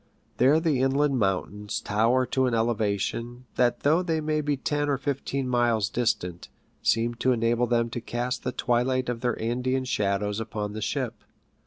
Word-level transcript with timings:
There 0.37 0.59
the 0.59 0.81
inland 0.81 1.19
mountains 1.19 1.79
tower 1.79 2.25
to 2.25 2.47
an 2.47 2.55
elevation, 2.55 3.45
that 3.53 3.81
though 3.81 4.01
they 4.01 4.19
may 4.19 4.41
be 4.41 4.57
ten 4.57 4.89
or 4.89 4.97
fifteen 4.97 5.47
miles 5.47 5.89
distant, 5.89 6.49
seems 6.81 7.17
to 7.19 7.31
enable 7.33 7.67
them 7.67 7.91
to 7.91 8.01
cast 8.01 8.43
the 8.43 8.51
twilight 8.51 9.09
of 9.09 9.21
their 9.21 9.39
Andean 9.39 9.85
shadows 9.85 10.39
upon 10.39 10.73
the 10.73 10.81
ship. 10.81 11.23